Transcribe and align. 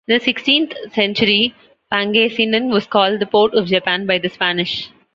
In 0.07 0.15
the 0.15 0.19
sixteenth-century 0.25 1.53
Pangasinan 1.93 2.71
was 2.73 2.87
called 2.87 3.19
the 3.19 3.27
"Port 3.27 3.53
of 3.53 3.67
Japan" 3.67 4.07
by 4.07 4.17
the 4.17 4.29
Spanish. 4.29 4.89